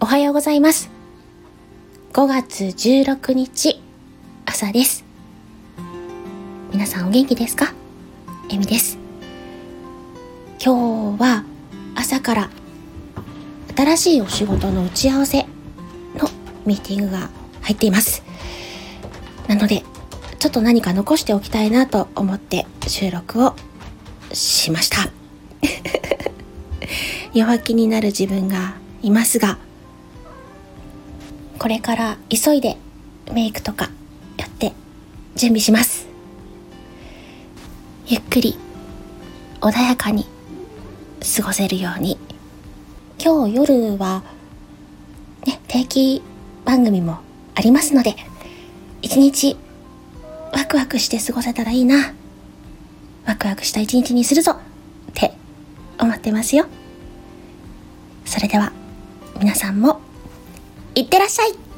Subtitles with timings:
[0.00, 0.90] おはようございます。
[2.12, 3.80] 5月16日、
[4.46, 5.04] 朝です。
[6.72, 7.74] 皆さんお元気ですか？
[8.50, 8.98] えみです。
[10.64, 11.44] 今日は
[11.94, 12.50] 朝から
[13.76, 16.28] 新しいお仕事の打ち合わせの
[16.64, 17.28] ミーティングが
[17.62, 18.22] 入っています。
[19.48, 19.84] なので、
[20.38, 23.54] ちょっと何か残しておきたいなと思って収録を
[24.32, 25.10] しました。
[27.34, 29.58] 弱気になる自分がいますが、
[31.60, 32.78] これから急いで
[33.30, 33.90] メイクとか
[34.38, 34.72] やって
[35.36, 36.08] 準備します。
[38.06, 38.56] ゆっくり
[39.60, 40.24] 穏やかに
[41.36, 42.18] 過ごせるように。
[43.22, 44.22] 今日夜は
[45.46, 46.22] ね定期
[46.64, 47.18] 番組も
[47.54, 48.16] ありますので
[49.02, 49.58] 一日
[50.54, 52.14] ワクワクして過ごせたらいいな。
[53.26, 54.52] ワクワクした一日にするぞ。
[54.52, 54.56] っ
[55.12, 55.34] て
[55.98, 56.64] 思ってますよ。
[58.24, 58.72] それでは
[59.38, 60.00] 皆さんも
[60.94, 61.69] いってらっしゃい。